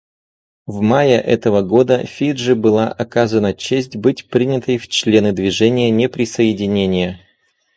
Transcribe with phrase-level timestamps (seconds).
[0.65, 7.19] В мае этого года Фиджи была оказана честь быть принятой в члены Движения неприсоединения.